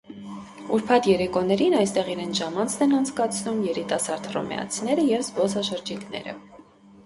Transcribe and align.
Ուրբաթ 0.77 1.09
երեկոներին 1.09 1.75
այստեղ 1.81 2.09
իրենց 2.15 2.41
ժամանցն 2.41 2.87
են 2.87 2.97
անցկացնում 3.01 3.61
երիտասարդ 3.69 4.33
հռոմեացիները 4.33 5.09
և 5.15 5.25
զբոսաշրջիկները։ 5.33 6.39